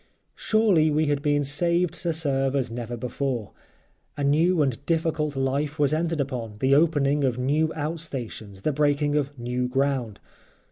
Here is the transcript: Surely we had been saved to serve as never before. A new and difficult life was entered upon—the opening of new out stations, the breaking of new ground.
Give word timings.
Surely 0.33 0.89
we 0.89 1.05
had 1.05 1.21
been 1.21 1.43
saved 1.43 1.93
to 1.93 2.11
serve 2.11 2.55
as 2.55 2.71
never 2.71 2.97
before. 2.97 3.51
A 4.17 4.23
new 4.23 4.63
and 4.63 4.83
difficult 4.87 5.35
life 5.35 5.77
was 5.77 5.93
entered 5.93 6.19
upon—the 6.19 6.73
opening 6.73 7.23
of 7.23 7.37
new 7.37 7.71
out 7.75 7.99
stations, 7.99 8.63
the 8.63 8.73
breaking 8.73 9.15
of 9.15 9.37
new 9.37 9.67
ground. 9.67 10.19